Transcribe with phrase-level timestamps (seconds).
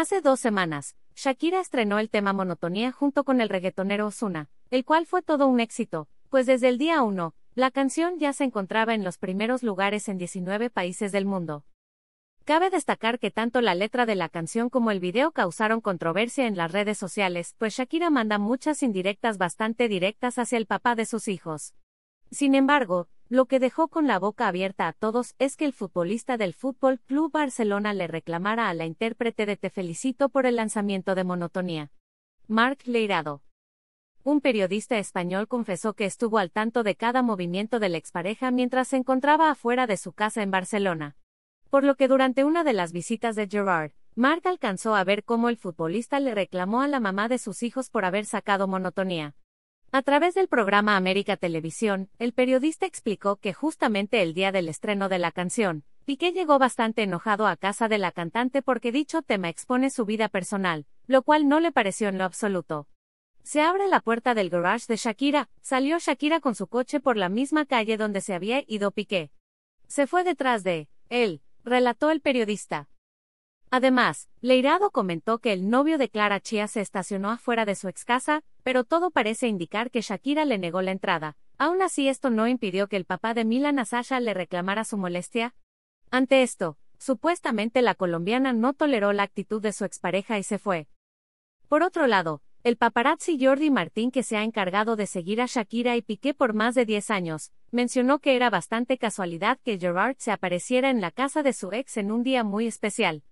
[0.00, 5.04] Hace dos semanas, Shakira estrenó el tema Monotonía junto con el reggaetonero Ozuna, el cual
[5.04, 9.04] fue todo un éxito, pues desde el día 1, la canción ya se encontraba en
[9.04, 11.66] los primeros lugares en 19 países del mundo.
[12.46, 16.56] Cabe destacar que tanto la letra de la canción como el video causaron controversia en
[16.56, 21.28] las redes sociales, pues Shakira manda muchas indirectas bastante directas hacia el papá de sus
[21.28, 21.74] hijos.
[22.30, 26.36] Sin embargo, lo que dejó con la boca abierta a todos es que el futbolista
[26.36, 31.14] del Fútbol Club Barcelona le reclamara a la intérprete de Te felicito por el lanzamiento
[31.14, 31.92] de Monotonía.
[32.48, 33.44] Marc Leirado.
[34.24, 38.88] Un periodista español confesó que estuvo al tanto de cada movimiento de la expareja mientras
[38.88, 41.16] se encontraba afuera de su casa en Barcelona.
[41.70, 45.48] Por lo que durante una de las visitas de Gerard, Marc alcanzó a ver cómo
[45.48, 49.36] el futbolista le reclamó a la mamá de sus hijos por haber sacado monotonía.
[49.92, 55.08] A través del programa América Televisión, el periodista explicó que justamente el día del estreno
[55.08, 59.48] de la canción, Piqué llegó bastante enojado a casa de la cantante porque dicho tema
[59.48, 62.86] expone su vida personal, lo cual no le pareció en lo absoluto.
[63.42, 67.28] Se abre la puerta del garage de Shakira, salió Shakira con su coche por la
[67.28, 69.32] misma calle donde se había ido Piqué.
[69.88, 72.88] Se fue detrás de él, relató el periodista.
[73.72, 78.04] Además, Leirado comentó que el novio de Clara Chia se estacionó afuera de su ex
[78.04, 81.36] casa, pero todo parece indicar que Shakira le negó la entrada.
[81.56, 85.54] Aún así, esto no impidió que el papá de Milan a le reclamara su molestia.
[86.10, 90.88] Ante esto, supuestamente la colombiana no toleró la actitud de su expareja y se fue.
[91.68, 95.96] Por otro lado, el paparazzi Jordi Martín, que se ha encargado de seguir a Shakira
[95.96, 100.32] y Piqué por más de 10 años, mencionó que era bastante casualidad que Gerard se
[100.32, 103.22] apareciera en la casa de su ex en un día muy especial,